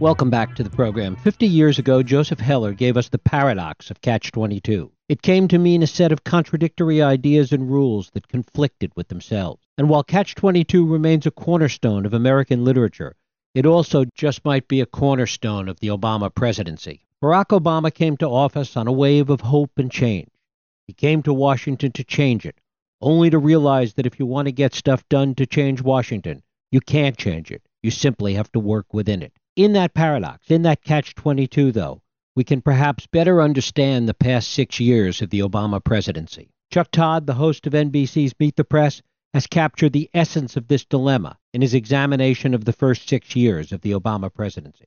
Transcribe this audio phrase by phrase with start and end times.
[0.00, 1.14] Welcome back to the program.
[1.14, 4.90] 50 years ago, Joseph Heller gave us the paradox of Catch 22.
[5.10, 9.62] It came to mean a set of contradictory ideas and rules that conflicted with themselves.
[9.76, 13.14] And while Catch 22 remains a cornerstone of American literature,
[13.54, 17.04] it also just might be a cornerstone of the Obama presidency.
[17.22, 20.30] Barack Obama came to office on a wave of hope and change.
[20.86, 22.58] He came to Washington to change it,
[23.02, 26.80] only to realize that if you want to get stuff done to change Washington, you
[26.80, 27.60] can't change it.
[27.82, 29.34] You simply have to work within it.
[29.56, 32.02] In that paradox, in that catch 22, though,
[32.36, 36.50] we can perhaps better understand the past six years of the Obama presidency.
[36.72, 39.02] Chuck Todd, the host of NBC's Meet the Press,
[39.34, 43.72] has captured the essence of this dilemma in his examination of the first six years
[43.72, 44.86] of the Obama presidency.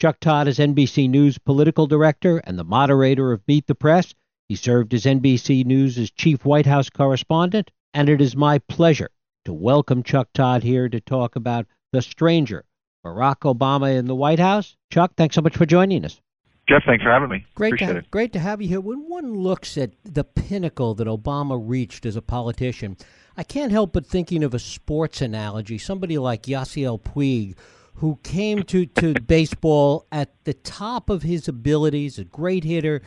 [0.00, 4.14] Chuck Todd is NBC News political director and the moderator of Meet the Press.
[4.48, 9.10] He served as NBC News' chief White House correspondent, and it is my pleasure
[9.44, 12.64] to welcome Chuck Todd here to talk about The Stranger,
[13.04, 14.76] Barack Obama in the White House.
[14.90, 16.20] Chuck, thanks so much for joining us.
[16.68, 17.46] Jeff, thanks for having me.
[17.54, 18.10] Great Appreciate to have, it.
[18.10, 18.80] great to have you here.
[18.80, 22.96] When one looks at the pinnacle that Obama reached as a politician,
[23.36, 25.78] I can't help but thinking of a sports analogy.
[25.78, 27.56] Somebody like Yasiel Puig,
[27.94, 33.00] who came to, to baseball at the top of his abilities, a great hitter,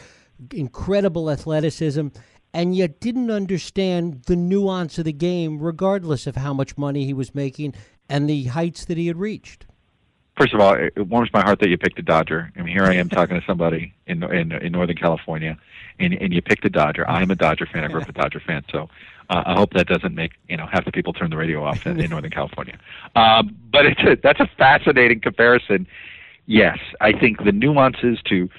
[0.51, 2.07] incredible athleticism,
[2.53, 7.13] and yet didn't understand the nuance of the game, regardless of how much money he
[7.13, 7.75] was making
[8.09, 9.65] and the heights that he had reached
[10.37, 12.51] first of all, it warms my heart that you picked a Dodger.
[12.57, 15.57] I mean, here I am talking to somebody in in, in Northern California,
[15.99, 17.07] and and you picked a Dodger.
[17.09, 17.83] I'm a Dodger fan.
[17.83, 18.89] I grew up a Dodger fan, so
[19.29, 21.85] uh, I hope that doesn't make you know half the people turn the radio off
[21.85, 22.77] in, in Northern California.
[23.13, 25.85] Um, but it's a, that's a fascinating comparison.
[26.45, 28.49] Yes, I think the nuances to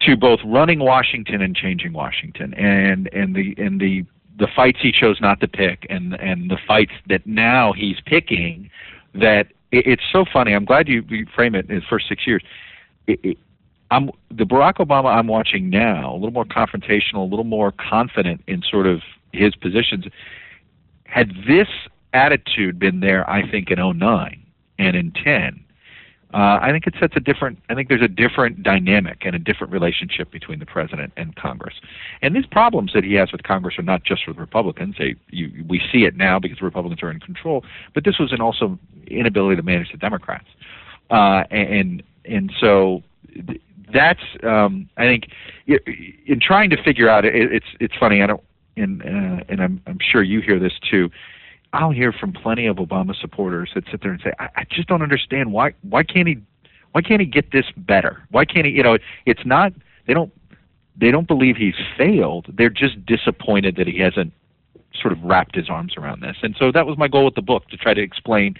[0.00, 4.04] to both running Washington and changing Washington, and and the and the
[4.36, 8.70] the fights he chose not to pick, and and the fights that now he's picking
[9.14, 10.54] that it, it's so funny.
[10.54, 12.42] I'm glad you, you frame it in his first six years.
[13.06, 13.38] It, it,
[13.90, 18.42] I'm the Barack Obama I'm watching now, a little more confrontational, a little more confident
[18.46, 19.00] in sort of
[19.32, 20.06] his positions.
[21.04, 21.68] Had this
[22.12, 24.42] attitude been there, I think in 09
[24.78, 25.64] and in 10,
[26.34, 27.58] uh, I think it sets a different.
[27.70, 31.74] I think there's a different dynamic and a different relationship between the president and Congress.
[32.20, 34.96] And these problems that he has with Congress are not just with Republicans.
[34.98, 37.64] They, you, we see it now because Republicans are in control.
[37.94, 40.48] But this was an also inability to manage the Democrats,
[41.10, 43.02] uh, and and so
[43.92, 45.28] that's um, I think
[45.66, 48.22] in trying to figure out it, it's it's funny.
[48.22, 48.42] I don't
[48.76, 51.10] and uh, and I'm I'm sure you hear this too
[51.72, 54.88] I'll hear from plenty of Obama supporters that sit there and say, I, I just
[54.88, 56.38] don't understand why why can't he
[56.92, 58.22] why can't he get this better?
[58.30, 59.72] Why can't he you know, it's not
[60.06, 60.32] they don't
[60.96, 62.46] they don't believe he's failed.
[62.56, 64.32] They're just disappointed that he hasn't
[65.00, 66.36] sort of wrapped his arms around this.
[66.42, 68.56] And so that was my goal with the book to try to explain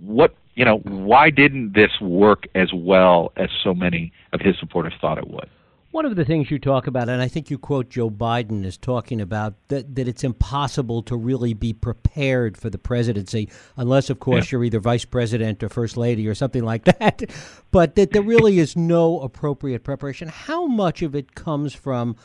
[0.00, 4.92] what you know, why didn't this work as well as so many of his supporters
[5.00, 5.48] thought it would?
[5.92, 8.78] One of the things you talk about, and I think you quote Joe Biden as
[8.78, 14.18] talking about that, that it's impossible to really be prepared for the presidency unless, of
[14.18, 14.56] course, yeah.
[14.56, 17.24] you're either vice president or first lady or something like that.
[17.72, 20.28] But that there really is no appropriate preparation.
[20.28, 22.16] How much of it comes from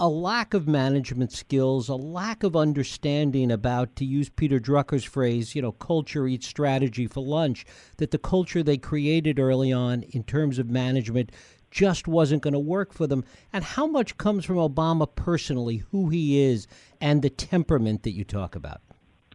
[0.00, 5.54] a lack of management skills, a lack of understanding about, to use Peter Drucker's phrase,
[5.54, 7.64] you know, culture eats strategy for lunch,
[7.98, 11.30] that the culture they created early on in terms of management
[11.74, 16.08] just wasn't going to work for them, and how much comes from Obama personally, who
[16.08, 16.68] he is,
[17.00, 18.80] and the temperament that you talk about?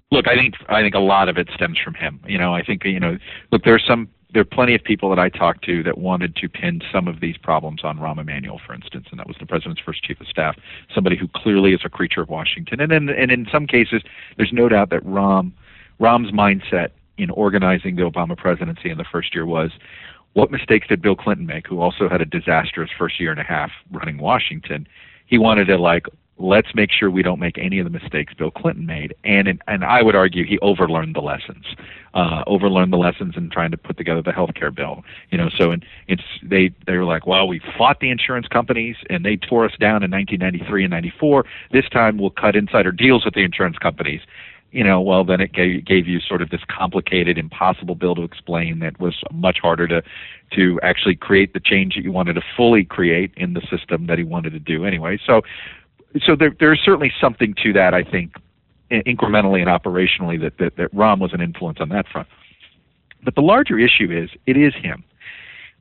[0.10, 2.20] Look, I think I think a lot of it stems from him.
[2.26, 3.18] You know, I think you know,
[3.52, 6.48] look, there's some there are plenty of people that I talked to that wanted to
[6.48, 9.82] pin some of these problems on Rahm Emanuel, for instance, and that was the president's
[9.82, 10.56] first chief of staff,
[10.94, 12.80] somebody who clearly is a creature of Washington.
[12.80, 14.04] And in, and in some cases,
[14.38, 15.52] there's no doubt that Rahm,
[16.00, 19.72] Rahm's mindset in organizing the Obama presidency in the first year was,
[20.34, 23.44] what mistakes did Bill Clinton make, who also had a disastrous first year and a
[23.44, 24.88] half running Washington?
[25.26, 26.06] He wanted to like
[26.40, 29.14] let's make sure we don't make any of the mistakes Bill Clinton made.
[29.24, 31.66] And and I would argue he overlearned the lessons,
[32.14, 35.04] uh, overlearned the lessons in trying to put together the health care bill.
[35.30, 38.96] You know, so in, it's they they were like, well, we fought the insurance companies
[39.10, 41.46] and they tore us down in 1993 and 94.
[41.72, 44.22] This time we'll cut insider deals with the insurance companies
[44.72, 48.24] you know, well, then it gave, gave you sort of this complicated, impossible bill to
[48.24, 50.04] explain that was much harder to
[50.56, 54.18] to actually create the change that you wanted to fully create in the system that
[54.18, 55.20] he wanted to do anyway.
[55.26, 55.42] So,
[56.26, 57.94] so there there's certainly something to that.
[57.94, 58.34] I think
[58.92, 62.28] incrementally and operationally that that, that Rahm was an influence on that front.
[63.24, 65.04] But the larger issue is it is him.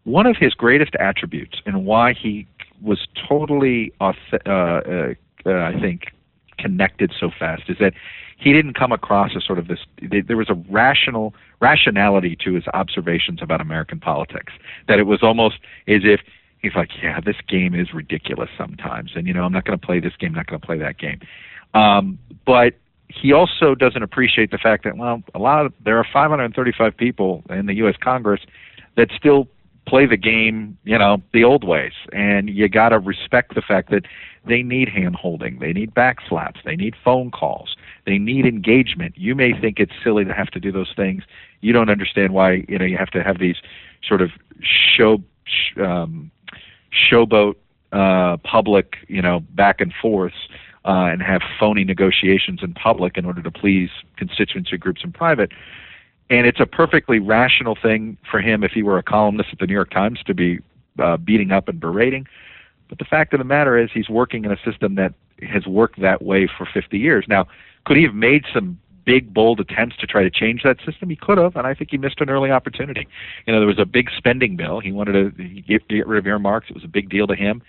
[0.05, 2.47] One of his greatest attributes and why he
[2.81, 4.13] was totally, uh,
[4.47, 5.15] uh, uh,
[5.47, 6.13] I think,
[6.59, 7.95] connected so fast is that
[8.39, 9.81] he didn't come across as sort of this.
[10.01, 14.53] There was a rational rationality to his observations about American politics.
[14.87, 15.57] That it was almost
[15.89, 16.21] as if
[16.61, 19.85] he's like, yeah, this game is ridiculous sometimes, and you know, I'm not going to
[19.85, 21.21] play this game, not going to play that game.
[21.75, 22.75] Um, but
[23.09, 27.43] he also doesn't appreciate the fact that well, a lot of there are 535 people
[27.51, 27.97] in the U.S.
[28.01, 28.41] Congress
[28.97, 29.49] that still
[29.89, 33.91] play the game, you know, the old ways, and you got to respect the fact
[33.91, 34.05] that
[34.47, 37.77] they need hand holding, they need back slaps, they need phone calls,
[38.07, 39.17] they need engagement.
[39.17, 41.23] You may think it's silly to have to do those things.
[41.61, 43.57] You don't understand why you know you have to have these
[44.07, 44.31] sort of
[44.63, 45.23] show
[45.81, 46.31] um,
[46.93, 47.55] showboat
[47.93, 50.49] uh, public, you know, back and forths
[50.85, 55.53] uh, and have phony negotiations in public in order to please constituency groups in private.
[56.31, 59.67] And it's a perfectly rational thing for him if he were a columnist at the
[59.67, 60.61] New York Times to be
[60.99, 62.27] uh, beating up and berating.
[62.89, 66.01] But the fact of the matter is, he's working in a system that has worked
[66.01, 67.27] that way for 50 years.
[67.29, 67.47] Now,
[67.85, 71.09] could he have made some big, bold attempts to try to change that system?
[71.09, 73.07] He could have, and I think he missed an early opportunity.
[73.47, 74.81] You know, there was a big spending bill.
[74.81, 76.69] He wanted to get, get rid of earmarks.
[76.69, 77.63] It was a big deal to him.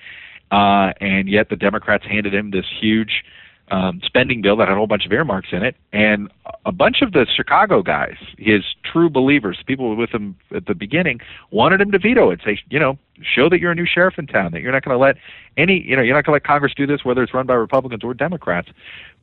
[0.52, 3.24] Uh, and yet the Democrats handed him this huge
[3.72, 6.30] um, spending bill that had a whole bunch of earmarks in it, and
[6.66, 11.20] a bunch of the Chicago guys, his true believers, people with him at the beginning,
[11.52, 12.42] wanted him to veto it.
[12.44, 14.96] Say, you know, show that you're a new sheriff in town, that you're not going
[14.96, 15.18] to let
[15.58, 17.54] any, you know, you're not going to let Congress do this, whether it's run by
[17.54, 18.70] Republicans or Democrats.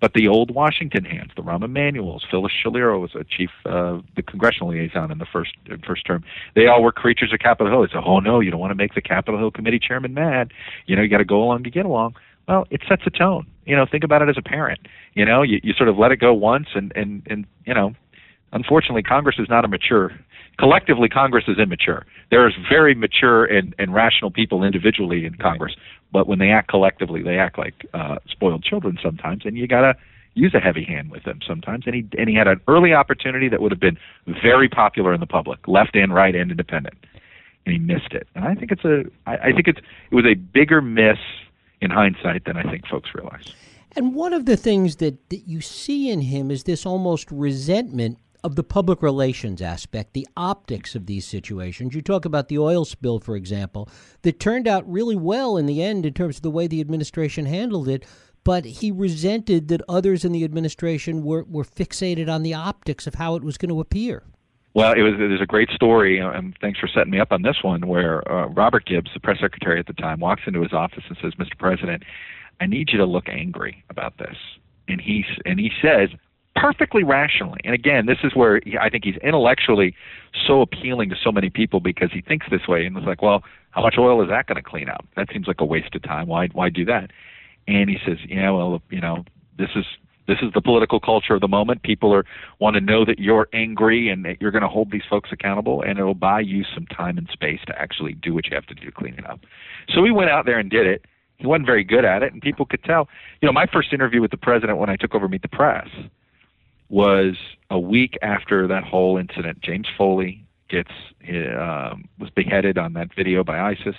[0.01, 4.23] But the old Washington hands, the Rahm Emanuels, Phil Schiliro was a chief, uh, the
[4.23, 5.53] congressional liaison in the first
[5.87, 6.23] first term.
[6.55, 7.83] They all were creatures of Capitol Hill.
[7.83, 10.53] They said, "Oh no, you don't want to make the Capitol Hill committee chairman mad.
[10.85, 12.15] You know, you got to go along to get along."
[12.49, 13.47] Well, it sets a tone.
[13.65, 14.81] You know, think about it as a parent.
[15.15, 17.95] You know, you, you sort of let it go once, and and and you know,
[18.53, 20.13] unfortunately, Congress is not a mature.
[20.59, 22.07] Collectively, Congress is immature.
[22.31, 25.75] There is very mature and, and rational people individually in Congress,
[26.13, 29.95] but when they act collectively, they act like uh, spoiled children sometimes, and you gotta
[30.35, 31.85] use a heavy hand with them sometimes.
[31.87, 33.99] And he and he had an early opportunity that would have been
[34.43, 36.95] very popular in the public, left and right and independent,
[37.67, 38.29] and he missed it.
[38.35, 41.19] And I think it's a I, I think it's it was a bigger miss
[41.81, 43.52] in hindsight than I think folks realize.
[43.96, 48.19] And one of the things that, that you see in him is this almost resentment
[48.44, 51.94] of the public relations aspect, the optics of these situations.
[51.94, 53.88] You talk about the oil spill, for example,
[54.23, 57.46] that turned out really well in the end in terms of the way the administration
[57.46, 58.05] handled it,
[58.44, 63.17] but he resented that others in the administration were, were fixated on the optics of
[63.17, 64.23] how it was going to appear.
[64.76, 67.62] Well, it was there's a great story, and thanks for setting me up on this
[67.62, 71.02] one, where uh, Robert Gibbs, the press secretary at the time, walks into his office
[71.08, 71.58] and says, "Mr.
[71.58, 72.02] President,
[72.61, 74.37] I need you to look angry about this."
[74.87, 76.11] And he and he says,
[76.56, 77.61] perfectly rationally.
[77.64, 79.94] And again, this is where he, I think he's intellectually
[80.46, 82.84] so appealing to so many people because he thinks this way.
[82.84, 85.06] And it's like, well, how much oil is that going to clean up?
[85.17, 86.28] That seems like a waste of time.
[86.28, 87.12] Why why do that?
[87.67, 89.25] And he says, yeah, well, you know,
[89.56, 89.87] this is
[90.26, 91.82] this is the political culture of the moment.
[91.82, 92.25] People are
[92.58, 95.82] want to know that you're angry and that you're going to hold these folks accountable,
[95.82, 98.75] and it'll buy you some time and space to actually do what you have to
[98.75, 99.40] do to clean it up.
[99.94, 101.05] So we went out there and did it.
[101.38, 103.08] He wasn't very good at it, and people could tell.
[103.40, 105.88] You know, my first interview with the president when I took over Meet the Press
[106.88, 107.34] was
[107.70, 109.61] a week after that whole incident.
[109.61, 110.90] James Foley gets
[111.28, 113.96] um, was beheaded on that video by ISIS.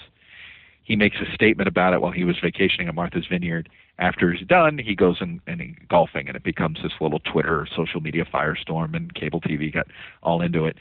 [0.88, 3.68] He makes a statement about it while he was vacationing at Martha's Vineyard
[4.00, 8.00] after he's done, he goes and, and golfing, and it becomes this little Twitter, social
[8.00, 9.88] media firestorm, and cable TV got
[10.24, 10.78] all into it.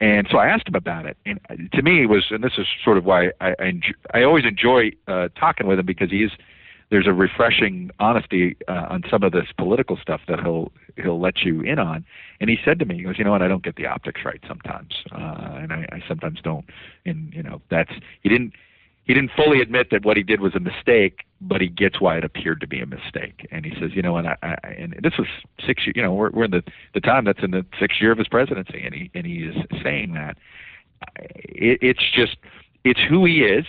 [0.00, 1.38] And so I asked him about it, and
[1.72, 4.44] to me, it was, and this is sort of why I I, enjoy, I always
[4.44, 6.30] enjoy uh, talking with him because he's
[6.90, 11.42] there's a refreshing honesty uh, on some of this political stuff that he'll he'll let
[11.42, 12.04] you in on.
[12.40, 14.20] And he said to me, he goes, you know what, I don't get the optics
[14.24, 16.66] right sometimes, uh, and I, I sometimes don't.
[17.04, 18.52] And you know, that's he didn't
[19.04, 22.16] he didn't fully admit that what he did was a mistake, but he gets why
[22.16, 23.46] it appeared to be a mistake.
[23.50, 25.28] And he says, you know, and I, I and this was
[25.66, 26.62] six, you know, we're we're in the
[26.94, 29.54] the time that's in the sixth year of his presidency, and he and he is
[29.82, 30.36] saying that
[31.34, 32.36] it, it's just
[32.84, 33.66] it's who he is.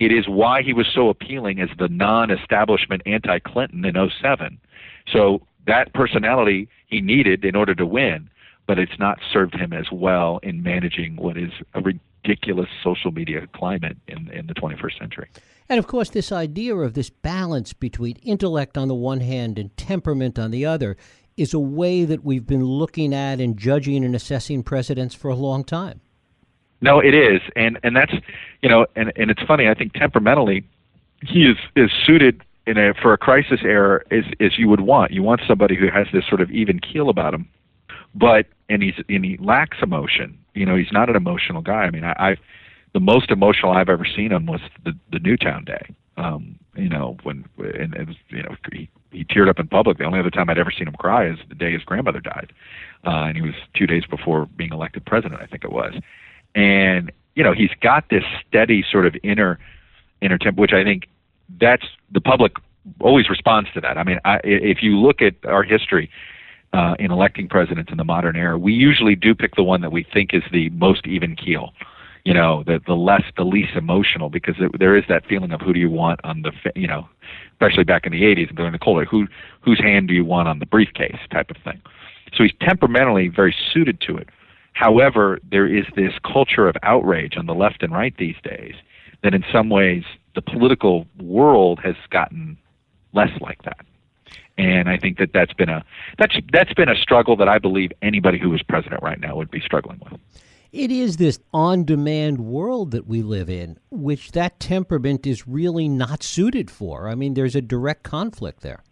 [0.00, 4.58] It is why he was so appealing as the non-establishment anti-Clinton in 07.
[5.12, 8.28] So that personality he needed in order to win,
[8.66, 13.46] but it's not served him as well in managing what is a ridiculous social media
[13.54, 15.28] climate in, in the 21st century.
[15.68, 19.76] And of course, this idea of this balance between intellect on the one hand and
[19.76, 20.96] temperament on the other
[21.36, 25.34] is a way that we've been looking at and judging and assessing presidents for a
[25.34, 26.00] long time.
[26.80, 28.12] No, it is, and and that's
[28.60, 29.68] you know, and and it's funny.
[29.68, 30.64] I think temperamentally,
[31.22, 35.12] he is is suited in a for a crisis era as as you would want.
[35.12, 37.48] You want somebody who has this sort of even keel about him,
[38.14, 41.82] but and he's and he lacks emotion you know, he's not an emotional guy.
[41.82, 42.36] I mean, I, I
[42.92, 45.94] the most emotional I've ever seen him was the the Newtown day.
[46.16, 49.98] Um, you know, when and was, you know he he teared up in public.
[49.98, 52.52] The only other time I'd ever seen him cry is the day his grandmother died,
[53.06, 55.94] uh, and he was two days before being elected president, I think it was.
[56.54, 59.58] And you know, he's got this steady sort of inner
[60.20, 61.08] inner temp, which I think
[61.60, 62.52] that's the public
[63.00, 63.96] always responds to that.
[63.96, 66.10] I mean, I, if you look at our history
[66.72, 69.92] uh, in electing presidents in the modern era, we usually do pick the one that
[69.92, 71.72] we think is the most even keel
[72.24, 75.60] you know the the less the least emotional because it, there is that feeling of
[75.60, 77.08] who do you want on the you know
[77.52, 79.26] especially back in the 80s and during the cold War, who
[79.60, 81.80] whose hand do you want on the briefcase type of thing.
[82.34, 84.28] So he's temperamentally very suited to it.
[84.72, 88.74] However there is this culture of outrage on the left and right these days
[89.22, 92.56] that in some ways the political world has gotten
[93.12, 93.84] less like that
[94.62, 95.84] and I think that that's been a
[96.18, 99.50] that's that's been a struggle that I believe anybody who is president right now would
[99.50, 100.20] be struggling with.
[100.70, 105.86] It is this on demand world that we live in, which that temperament is really
[105.86, 107.08] not suited for.
[107.08, 108.82] I mean, there's a direct conflict there.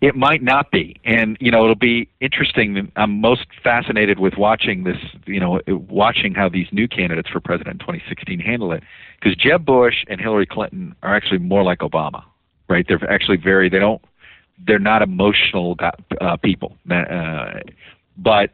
[0.00, 1.00] It might not be.
[1.04, 2.92] And, you know, it'll be interesting.
[2.94, 7.80] I'm most fascinated with watching this, you know, watching how these new candidates for president
[7.80, 8.84] in 2016 handle it.
[9.20, 12.22] Because Jeb Bush and Hillary Clinton are actually more like Obama,
[12.68, 12.86] right?
[12.86, 14.00] They're actually very, they don't,
[14.66, 15.76] they're not emotional
[16.20, 16.76] uh, people.
[16.90, 17.60] Uh,
[18.16, 18.50] but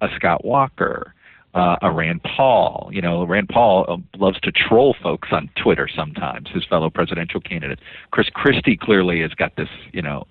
[0.00, 1.14] a Scott Walker,
[1.54, 2.90] uh, a Rand Paul.
[2.92, 7.40] You know, Rand Paul uh, loves to troll folks on Twitter sometimes, his fellow presidential
[7.40, 7.78] candidate.
[8.10, 10.26] Chris Christie clearly has got this, you know,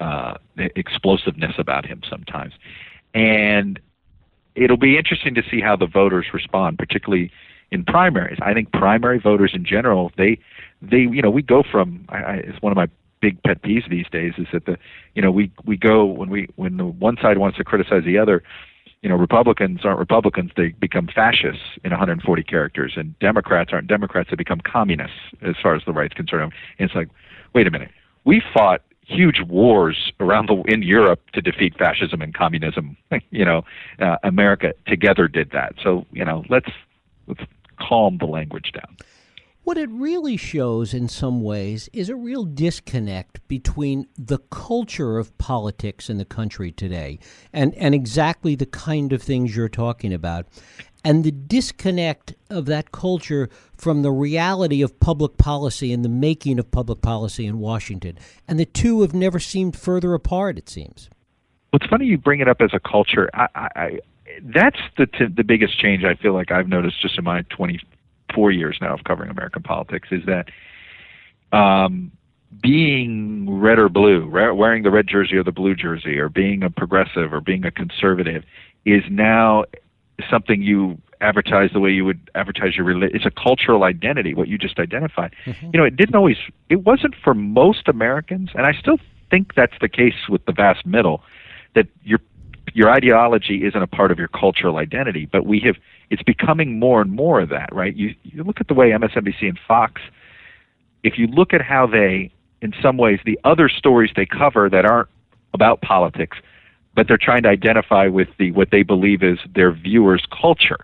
[0.00, 2.52] uh, explosiveness about him sometimes.
[3.14, 3.78] And
[4.54, 7.30] it'll be interesting to see how the voters respond, particularly
[7.70, 8.38] in primaries.
[8.42, 10.38] I think primary voters in general, they,
[10.82, 12.04] they, you know, we go from.
[12.08, 12.88] I, I, it's one of my
[13.24, 14.76] big pet peeves these days is that the,
[15.14, 18.18] you know, we we go when we when the one side wants to criticize the
[18.18, 18.42] other
[19.04, 24.30] you know, Republicans aren't Republicans, they become fascists in 140 characters, and Democrats aren't Democrats,
[24.30, 26.54] they become communists as far as the right's concerned.
[26.78, 27.10] And it's like,
[27.52, 27.90] wait a minute,
[28.24, 32.96] we fought huge wars around the in Europe to defeat fascism and communism.
[33.30, 33.62] you know,
[33.98, 35.74] uh, America together did that.
[35.82, 36.70] So you know, let's
[37.26, 37.44] let's
[37.78, 38.96] calm the language down.
[39.64, 45.36] What it really shows in some ways is a real disconnect between the culture of
[45.38, 47.18] politics in the country today
[47.50, 50.46] and, and exactly the kind of things you're talking about,
[51.02, 56.58] and the disconnect of that culture from the reality of public policy and the making
[56.58, 58.18] of public policy in Washington.
[58.46, 61.08] And the two have never seemed further apart, it seems.
[61.72, 63.30] Well, it's funny you bring it up as a culture.
[63.32, 63.98] I, I,
[64.42, 67.80] that's the t- the biggest change I feel like I've noticed just in my 20
[68.34, 70.48] four years now of covering American politics is that
[71.56, 72.10] um,
[72.62, 76.70] being red or blue, wearing the red jersey or the blue jersey, or being a
[76.70, 78.44] progressive or being a conservative,
[78.84, 79.64] is now
[80.30, 83.16] something you advertise the way you would advertise your religion.
[83.16, 85.34] It's a cultural identity, what you just identified.
[85.46, 85.70] Mm-hmm.
[85.72, 86.36] You know, it didn't always.
[86.68, 88.98] It wasn't for most Americans, and I still
[89.30, 91.22] think that's the case with the vast middle.
[91.74, 92.20] That your
[92.72, 95.76] your ideology isn't a part of your cultural identity, but we have
[96.10, 97.94] it's becoming more and more of that, right?
[97.94, 100.00] You you look at the way MSNBC and Fox,
[101.02, 102.30] if you look at how they,
[102.60, 105.08] in some ways, the other stories they cover that aren't
[105.52, 106.36] about politics,
[106.94, 110.78] but they're trying to identify with the what they believe is their viewers' culture,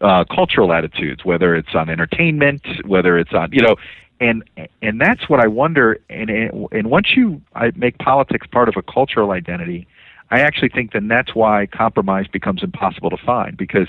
[0.00, 3.76] uh, cultural attitudes, whether it's on entertainment, whether it's on you know,
[4.20, 4.44] and
[4.82, 5.98] and that's what I wonder.
[6.10, 7.40] And and once you
[7.76, 9.86] make politics part of a cultural identity,
[10.30, 13.88] I actually think then that's why compromise becomes impossible to find because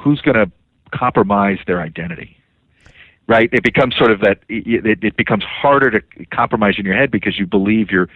[0.00, 0.50] who's going to
[0.92, 2.36] compromise their identity?
[3.26, 3.48] Right?
[3.52, 4.40] It becomes sort of that.
[4.48, 8.08] It, it becomes harder to compromise in your head because you believe your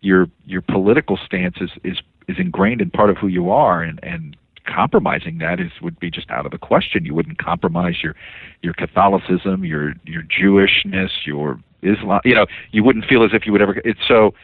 [0.00, 4.00] your your political stance is is is ingrained in part of who you are, and
[4.02, 4.34] and
[4.64, 7.04] compromising that is would be just out of the question.
[7.04, 8.14] You wouldn't compromise your
[8.62, 12.20] your Catholicism, your your Jewishness, your Islam.
[12.24, 13.80] You know, you wouldn't feel as if you would ever.
[13.84, 14.34] It's so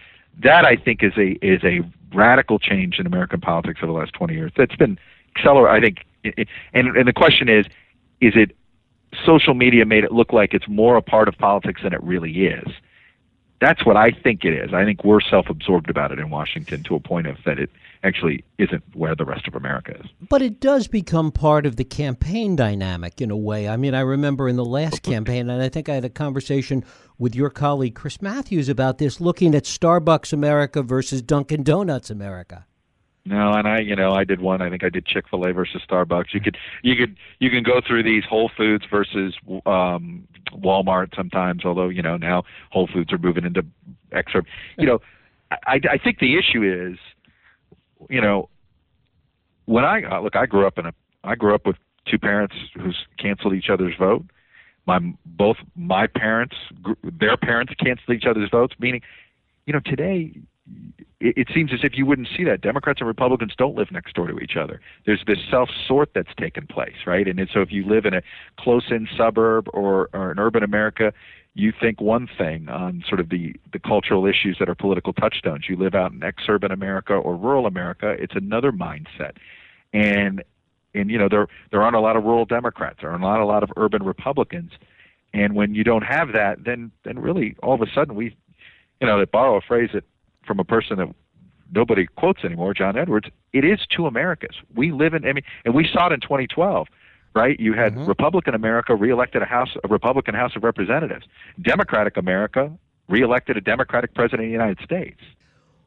[0.43, 1.81] that I think is a is a
[2.14, 4.52] radical change in American politics over the last 20 years.
[4.57, 4.99] That's been
[5.37, 5.83] accelerated.
[5.83, 7.67] I think and and the question is,
[8.21, 8.57] is it
[9.25, 12.47] social media made it look like it's more a part of politics than it really
[12.47, 12.69] is?
[13.61, 14.73] That's what I think it is.
[14.73, 17.71] I think we're self-absorbed about it in Washington to a point of that it
[18.05, 20.07] actually isn't where the rest of America is.
[20.29, 23.69] But it does become part of the campaign dynamic in a way.
[23.69, 26.85] I mean, I remember in the last campaign, and I think I had a conversation
[27.19, 32.68] with your colleague Chris Matthews about this, looking at Starbucks America versus Dunkin' Donuts America.
[33.28, 34.62] No, and I, you know, I did one.
[34.62, 36.32] I think I did Chick Fil A versus Starbucks.
[36.32, 39.35] You could, you could, you can go through these Whole Foods versus
[39.66, 41.66] um, Walmart sometimes.
[41.66, 43.66] Although you know now Whole Foods are moving into
[44.12, 44.42] extra.
[44.78, 45.00] You know,
[45.50, 46.99] I, I think the issue is,
[48.08, 48.49] you know,
[49.66, 51.76] when I uh, look, I grew up in a, I grew up with
[52.11, 54.25] two parents who canceled each other's vote.
[54.87, 56.56] My both my parents,
[57.02, 58.75] their parents canceled each other's votes.
[58.78, 59.02] Meaning,
[59.66, 60.32] you know, today
[61.21, 62.61] it, seems as if you wouldn't see that.
[62.61, 64.81] Democrats and Republicans don't live next door to each other.
[65.05, 67.27] There's this self sort that's taken place, right?
[67.27, 68.23] And so if you live in a
[68.59, 71.13] close in suburb or, or an urban America,
[71.55, 75.65] you think one thing on sort of the, the cultural issues that are political touchstones.
[75.69, 79.33] You live out in ex-urban America or rural America, it's another mindset.
[79.93, 80.45] And
[80.95, 83.45] and you know there there aren't a lot of rural Democrats, there are not a
[83.45, 84.73] lot of urban Republicans.
[85.35, 88.37] And when you don't have that, then then really all of a sudden we,
[89.01, 90.05] you know, to borrow a phrase that
[90.49, 91.14] from a person that
[91.73, 94.57] nobody quotes anymore, John Edwards, it is two Americas.
[94.75, 96.88] We live in, I mean, and we saw it in 2012,
[97.37, 97.61] right?
[97.61, 98.07] You had mm-hmm.
[98.07, 101.26] Republican America reelected a House, a Republican House of Representatives.
[101.62, 102.73] Democratic America
[103.09, 105.21] reelected a Democratic president of the United States.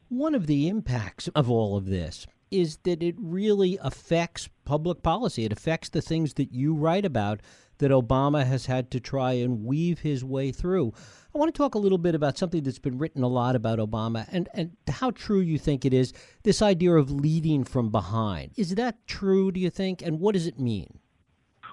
[0.09, 5.45] One of the impacts of all of this is that it really affects public policy.
[5.45, 7.41] It affects the things that you write about
[7.77, 10.93] that Obama has had to try and weave his way through.
[11.33, 13.79] I want to talk a little bit about something that's been written a lot about
[13.79, 18.51] Obama and, and how true you think it is this idea of leading from behind.
[18.57, 20.01] Is that true, do you think?
[20.01, 20.99] And what does it mean?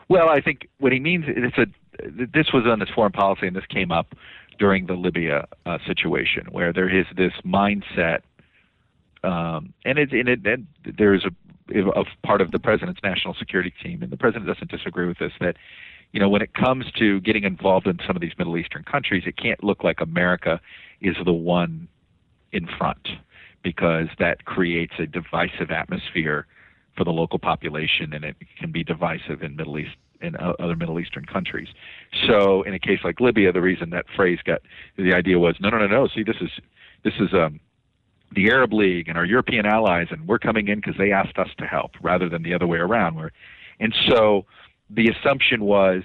[0.09, 1.67] Well, I think what he means it's a
[2.33, 4.15] this was on his foreign policy, and this came up
[4.59, 8.21] during the Libya uh, situation, where there is this mindset,
[9.25, 13.75] um, and it and it and there's a, a part of the president's national security
[13.83, 15.57] team, and the president doesn't disagree with this that
[16.13, 19.25] you know, when it comes to getting involved in some of these Middle Eastern countries,
[19.27, 20.61] it can't look like America
[21.01, 21.89] is the one
[22.53, 23.09] in front
[23.63, 26.47] because that creates a divisive atmosphere
[26.97, 30.99] for the local population and it can be divisive in Middle East in other Middle
[30.99, 31.69] Eastern countries.
[32.27, 34.63] So in a case like Libya, the reason that phrase got
[34.97, 36.09] the idea was no, no, no, no.
[36.09, 36.51] See, this is
[37.05, 37.61] this is um,
[38.35, 41.49] the Arab League and our European allies, and we're coming in because they asked us
[41.59, 43.15] to help, rather than the other way around.
[43.15, 43.33] Where,
[43.81, 44.45] and so
[44.91, 46.03] the assumption was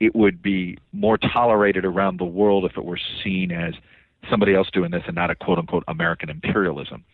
[0.00, 3.74] it would be more tolerated around the world if it were seen as
[4.30, 7.04] somebody else doing this and not a quote unquote American imperialism.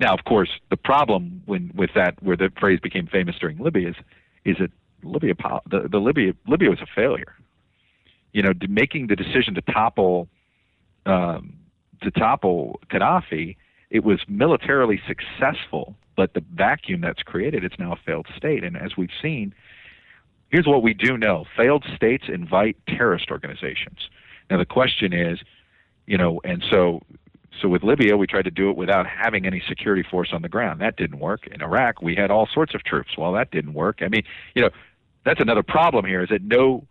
[0.00, 3.90] Now, of course, the problem when with that where the phrase became famous during Libya
[3.90, 3.96] is
[4.44, 4.70] is that
[5.02, 5.34] Libya
[5.70, 7.34] the, the Libya Libya was a failure.
[8.32, 10.28] You know, making the decision to topple
[11.06, 11.54] um,
[12.02, 13.56] to topple Gaddafi,
[13.90, 18.64] it was militarily successful, but the vacuum that's created, it's now a failed state.
[18.64, 19.54] And as we've seen,
[20.52, 23.98] Here's what we do know failed states invite terrorist organizations.
[24.50, 25.38] Now, the question is,
[26.06, 27.00] you know, and so
[27.60, 30.48] so with Libya, we tried to do it without having any security force on the
[30.48, 30.80] ground.
[30.80, 31.46] That didn't work.
[31.46, 33.16] In Iraq, we had all sorts of troops.
[33.16, 34.00] Well, that didn't work.
[34.02, 34.70] I mean, you know,
[35.24, 36.86] that's another problem here is that no,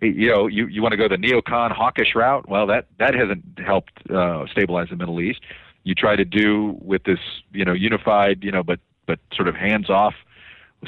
[0.00, 2.48] you know, you, you want to go the neocon hawkish route.
[2.48, 5.40] Well, that, that hasn't helped uh, stabilize the Middle East.
[5.84, 7.18] You try to do with this,
[7.52, 10.14] you know, unified, you know, but, but sort of hands off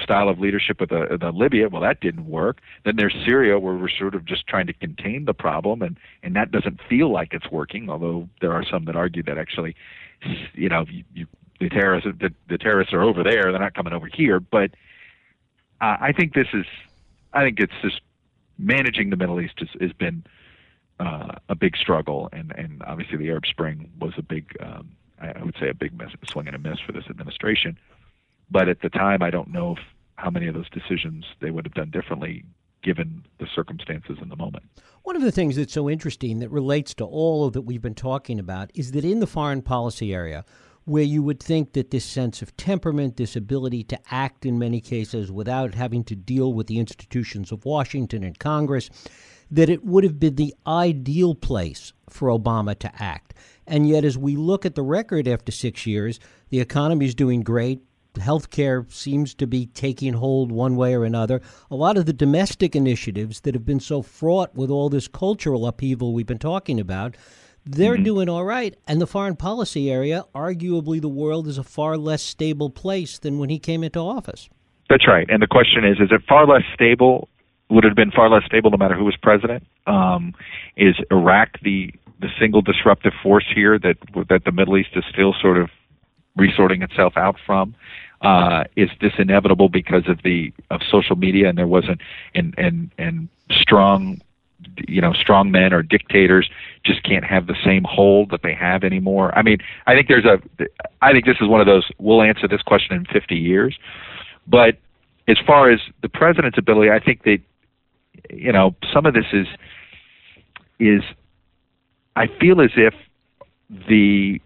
[0.00, 1.68] style of leadership with the, the Libya.
[1.68, 2.60] Well, that didn't work.
[2.84, 6.34] Then there's Syria, where we're sort of just trying to contain the problem, and and
[6.36, 7.90] that doesn't feel like it's working.
[7.90, 9.76] Although there are some that argue that actually,
[10.54, 11.26] you know, you, you,
[11.60, 14.40] the terrorists the, the terrorists are over there; they're not coming over here.
[14.40, 14.70] But
[15.80, 16.66] uh, I think this is,
[17.32, 18.00] I think it's just
[18.58, 20.24] managing the Middle East has, has been
[21.00, 24.56] uh, a big struggle, and and obviously the Arab Spring was a big.
[24.60, 27.78] Um, I would say a big miss, swing and a miss for this administration.
[28.52, 29.78] But at the time, I don't know if,
[30.16, 32.44] how many of those decisions they would have done differently
[32.82, 34.64] given the circumstances in the moment.
[35.04, 37.94] One of the things that's so interesting that relates to all of that we've been
[37.94, 40.44] talking about is that in the foreign policy area,
[40.84, 44.80] where you would think that this sense of temperament, this ability to act in many
[44.80, 48.90] cases without having to deal with the institutions of Washington and Congress,
[49.50, 53.32] that it would have been the ideal place for Obama to act.
[53.66, 56.18] And yet, as we look at the record after six years,
[56.50, 57.80] the economy is doing great
[58.14, 61.40] healthcare seems to be taking hold one way or another.
[61.70, 65.66] A lot of the domestic initiatives that have been so fraught with all this cultural
[65.66, 67.16] upheaval we've been talking about,
[67.64, 68.04] they're mm-hmm.
[68.04, 68.74] doing all right.
[68.86, 73.38] And the foreign policy area, arguably, the world is a far less stable place than
[73.38, 74.48] when he came into office.
[74.88, 75.28] That's right.
[75.30, 77.28] And the question is: Is it far less stable?
[77.70, 79.66] Would it have been far less stable no matter who was president?
[79.86, 80.34] Um,
[80.76, 83.96] is Iraq the the single disruptive force here that
[84.28, 85.70] that the Middle East is still sort of
[86.36, 87.74] resorting itself out from?
[88.22, 92.00] Uh, is this inevitable because of the of social media and there wasn't
[92.34, 94.20] and and and strong
[94.88, 96.48] you know strong men or dictators
[96.84, 100.24] just can't have the same hold that they have anymore i mean i think there's
[100.24, 100.40] a
[101.00, 103.76] i think this is one of those we'll answer this question in 50 years
[104.46, 104.76] but
[105.28, 107.38] as far as the president's ability i think that
[108.30, 109.46] you know some of this is
[110.78, 111.02] is
[112.16, 112.94] i feel as if
[113.88, 114.40] the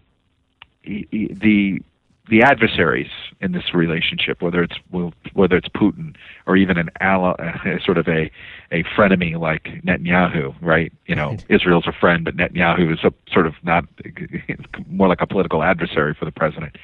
[0.87, 1.81] the
[2.29, 4.75] the adversaries in this relationship, whether it's
[5.33, 8.31] whether it's Putin or even an ally, sort of a
[8.71, 10.91] a frenemy like Netanyahu, right?
[11.05, 11.45] You know, right.
[11.49, 13.85] Israel's a friend, but Netanyahu is a sort of not
[14.89, 16.77] more like a political adversary for the president.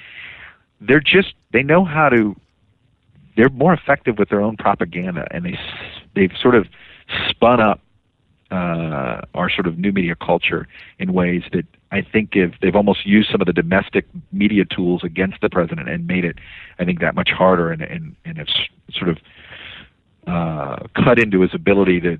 [0.79, 2.35] They're just they know how to.
[3.35, 5.59] They're more effective with their own propaganda, and they
[6.15, 6.67] they've sort of
[7.29, 7.81] spun up
[8.53, 10.67] uh, our sort of new media culture
[10.99, 15.03] in ways that I think if they've almost used some of the domestic media tools
[15.03, 16.37] against the president and made it,
[16.77, 18.47] I think, that much harder and and and have
[18.91, 19.17] sort of
[20.27, 22.19] uh, cut into his ability to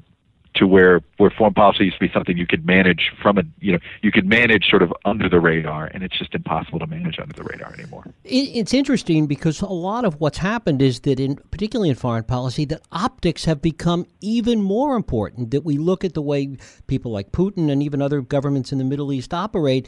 [0.55, 3.71] to where where foreign policy used to be something you could manage from a you
[3.71, 7.19] know you could manage sort of under the radar and it's just impossible to manage
[7.19, 8.05] under the radar anymore.
[8.23, 12.65] It's interesting because a lot of what's happened is that in particularly in foreign policy
[12.65, 17.31] that optics have become even more important that we look at the way people like
[17.31, 19.87] Putin and even other governments in the Middle East operate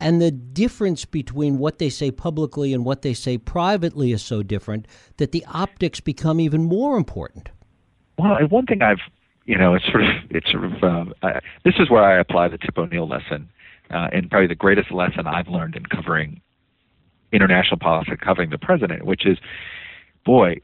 [0.00, 4.42] and the difference between what they say publicly and what they say privately is so
[4.42, 7.48] different that the optics become even more important.
[8.18, 9.00] Well, one thing I've
[9.46, 12.48] you know, it's sort of it's sort of um, I, this is where I apply
[12.48, 13.48] the Tip O'Neill lesson,
[13.90, 16.40] uh, and probably the greatest lesson I've learned in covering
[17.32, 19.38] international politics, covering the president, which is,
[20.24, 20.56] boy,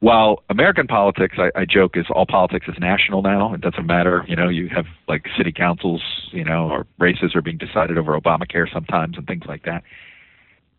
[0.00, 3.54] while American politics, I, I joke, is all politics is national now.
[3.54, 7.42] It doesn't matter, you know, you have like city councils, you know, or races are
[7.42, 9.82] being decided over Obamacare sometimes and things like that.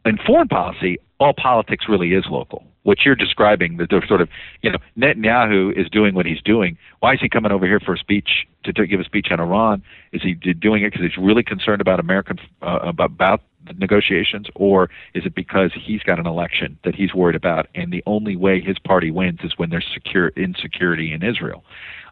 [0.06, 4.30] In foreign policy, all politics really is local what you're describing, that they're sort of,
[4.62, 6.78] you know, Netanyahu is doing what he's doing.
[7.00, 9.39] Why is he coming over here for a speech to, to give a speech on
[9.39, 9.84] Iran?
[10.12, 14.48] Is he doing it because he's really concerned about American uh, about, about the negotiations,
[14.56, 18.36] or is it because he's got an election that he's worried about, and the only
[18.36, 21.63] way his party wins is when there's secure insecurity in Israel,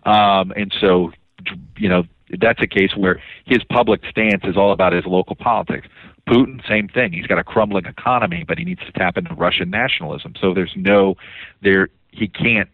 [0.04, 1.12] um, and so,
[1.78, 2.04] you know,
[2.42, 5.88] that's a case where his public stance is all about his local politics.
[6.28, 7.14] Putin, same thing.
[7.14, 10.34] He's got a crumbling economy, but he needs to tap into Russian nationalism.
[10.40, 11.16] So there's no,
[11.62, 12.70] there he can't.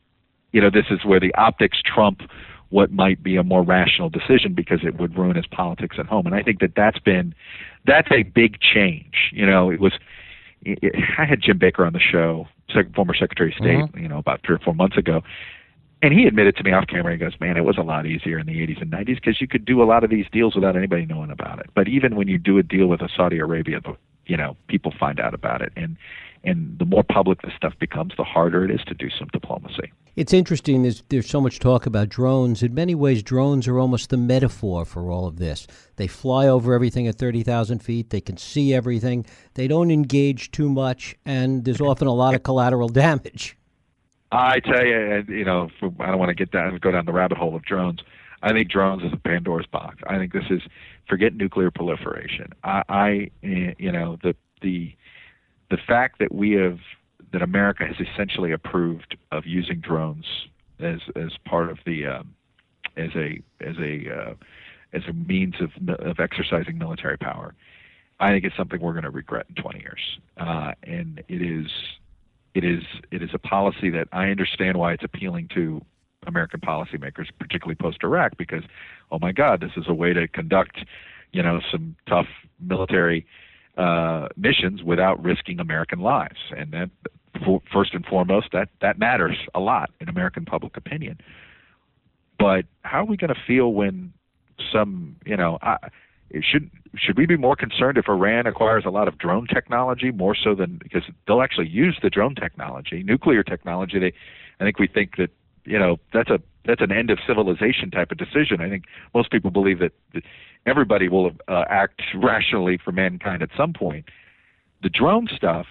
[0.52, 2.22] You know, this is where the optics trump
[2.70, 6.26] what might be a more rational decision because it would ruin his politics at home.
[6.26, 7.36] And I think that that's been,
[7.86, 9.32] that's a big change.
[9.32, 9.94] You know, it was.
[10.64, 12.48] It, I had Jim Baker on the show,
[12.96, 14.00] former Secretary of State, mm-hmm.
[14.00, 15.22] you know, about three or four months ago,
[16.04, 18.38] and he admitted to me off camera, he goes, man, it was a lot easier
[18.38, 20.76] in the 80s and 90s because you could do a lot of these deals without
[20.76, 21.68] anybody knowing about it.
[21.74, 23.80] But even when you do a deal with a Saudi Arabia,
[24.26, 25.72] you know, people find out about it.
[25.78, 25.96] And,
[26.44, 29.94] and the more public this stuff becomes, the harder it is to do some diplomacy.
[30.18, 30.84] It's interesting.
[30.84, 32.62] There's there's so much talk about drones.
[32.62, 35.66] In many ways, drones are almost the metaphor for all of this.
[35.96, 38.12] They fly over everything at thirty thousand feet.
[38.12, 39.26] They can see everything.
[39.56, 43.58] They don't engage too much, and there's often a lot of collateral damage.
[44.34, 45.70] I tell you, you know,
[46.00, 48.00] I don't want to get down go down the rabbit hole of drones.
[48.42, 49.98] I think drones is a Pandora's box.
[50.08, 50.62] I think this is
[51.08, 52.48] forget nuclear proliferation.
[52.64, 54.96] I, I you know, the the
[55.70, 56.80] the fact that we have
[57.32, 60.26] that America has essentially approved of using drones
[60.80, 62.34] as as part of the um,
[62.98, 64.34] as a as a uh,
[64.94, 65.70] as a means of
[66.00, 67.54] of exercising military power.
[68.20, 71.70] I think it's something we're going to regret in 20 years, uh, and it is
[72.56, 75.82] it is it is a policy that I understand why it's appealing to
[76.26, 78.64] American policymakers, particularly post Iraq, because
[79.12, 80.86] oh my God, this is a way to conduct,
[81.32, 82.28] you know, some tough
[82.60, 83.26] military
[83.78, 86.90] uh, missions without risking American lives, and that
[87.44, 91.20] for, first and foremost that that matters a lot in American public opinion.
[92.40, 94.14] But how are we going to feel when
[94.72, 95.78] some, you know, I,
[96.42, 100.36] should should we be more concerned if Iran acquires a lot of drone technology more
[100.36, 104.00] so than because they'll actually use the drone technology, nuclear technology?
[104.00, 104.14] They,
[104.60, 105.30] I think we think that
[105.66, 108.62] you know that's a that's an end of civilization type of decision.
[108.62, 109.92] I think most people believe that,
[110.66, 114.06] everybody will uh, act rationally for mankind at some point.
[114.82, 115.68] The drone stuff,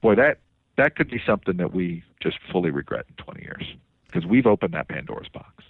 [0.00, 0.38] boy, that
[0.78, 3.74] that could be something that we just fully regret in 20 years
[4.06, 5.64] because we've opened that Pandora's box.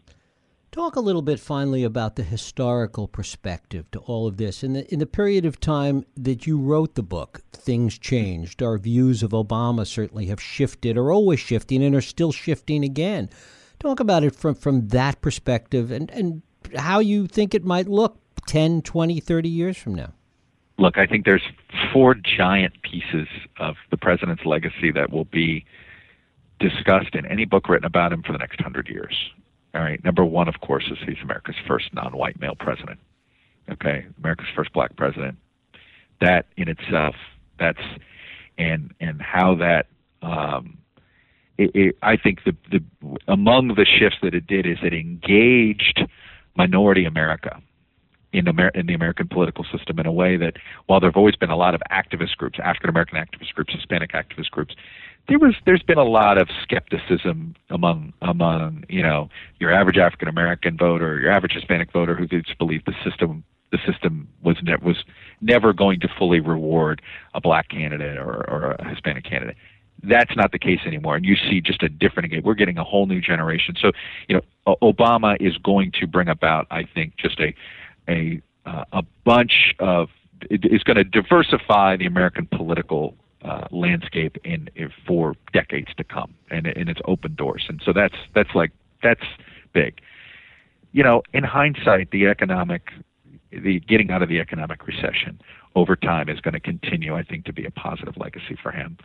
[0.72, 4.64] Talk a little bit finally about the historical perspective to all of this.
[4.64, 8.62] In the, in the period of time that you wrote the book, things changed.
[8.62, 13.28] Our views of Obama certainly have shifted, are always shifting, and are still shifting again.
[13.80, 16.40] Talk about it from, from that perspective and, and
[16.74, 20.14] how you think it might look 10, 20, 30 years from now.
[20.78, 21.46] Look, I think there's
[21.92, 25.66] four giant pieces of the president's legacy that will be
[26.58, 29.14] discussed in any book written about him for the next hundred years.
[29.74, 30.02] All right.
[30.04, 32.98] Number one, of course, is he's America's first non-white male president.
[33.70, 35.38] Okay, America's first black president.
[36.20, 37.14] That in itself,
[37.58, 37.80] that's
[38.58, 39.86] and and how that.
[40.20, 40.78] Um,
[41.58, 42.82] it, it, I think the the
[43.28, 46.02] among the shifts that it did is it engaged
[46.56, 47.62] minority America
[48.32, 50.54] in, Amer- in the American political system in a way that,
[50.86, 54.12] while there have always been a lot of activist groups, African American activist groups, Hispanic
[54.12, 54.74] activist groups,
[55.28, 59.28] there was there's been a lot of skepticism among among you know
[59.60, 63.78] your average African American voter, your average Hispanic voter who just believed the system the
[63.90, 65.04] system was ne- was
[65.40, 67.02] never going to fully reward
[67.34, 69.56] a black candidate or, or a Hispanic candidate.
[70.04, 72.44] That's not the case anymore, and you see just a different.
[72.44, 73.76] We're getting a whole new generation.
[73.80, 73.92] So,
[74.28, 77.54] you know, Obama is going to bring about, I think, just a
[78.08, 80.08] a uh, a bunch of
[80.50, 86.34] is going to diversify the American political uh, landscape in, in, for decades to come,
[86.50, 87.64] and, and it's open doors.
[87.68, 88.70] And so that's that's like
[89.02, 89.24] that's
[89.72, 90.00] big.
[90.92, 92.90] You know, in hindsight, the economic,
[93.50, 95.40] the getting out of the economic recession
[95.74, 98.98] over time is going to continue, I think, to be a positive legacy for him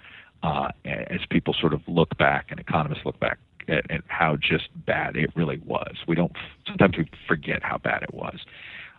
[0.43, 4.69] uh, as people sort of look back and economists look back at, at how just
[4.85, 5.95] bad it really was.
[6.07, 6.31] We don't
[6.65, 8.39] sometimes we forget how bad it was.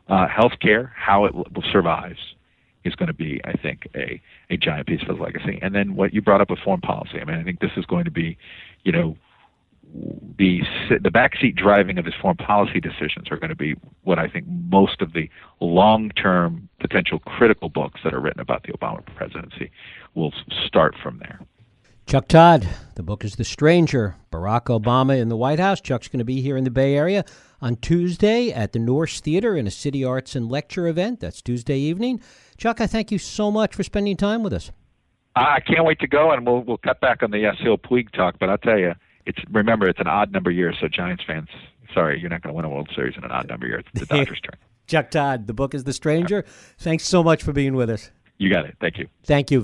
[0.09, 1.35] Uh, healthcare, how it
[1.71, 2.35] survives,
[2.85, 5.59] is going to be, I think, a, a giant piece of his legacy.
[5.61, 7.21] And then what you brought up with foreign policy.
[7.21, 8.39] I mean, I think this is going to be,
[8.85, 9.17] you know,
[10.37, 14.29] the the backseat driving of his foreign policy decisions are going to be what I
[14.29, 19.71] think most of the long-term potential critical books that are written about the Obama presidency
[20.15, 20.33] will
[20.67, 21.41] start from there.
[22.07, 25.79] Chuck Todd, the book is The Stranger, Barack Obama in the White House.
[25.81, 27.23] Chuck's going to be here in the Bay Area
[27.61, 31.21] on Tuesday at the Nourse Theater in a City Arts and Lecture event.
[31.21, 32.21] That's Tuesday evening.
[32.59, 34.73] Chuck, I thank you so much for spending time with us.
[35.37, 38.37] I can't wait to go, and we'll we'll cut back on the Yasiel Puig talk.
[38.41, 38.95] But I'll tell you,
[39.25, 41.49] it's remember it's an odd number year, so Giants fans,
[41.95, 43.79] sorry, you're not going to win a World Series in an odd number year.
[43.79, 44.59] It's the Dodgers' turn.
[44.89, 46.45] Chuck Todd, the book is The Stranger.
[46.79, 48.11] Thanks so much for being with us.
[48.39, 48.77] You got it.
[48.81, 49.09] Thank you.
[49.25, 49.61] Thank you.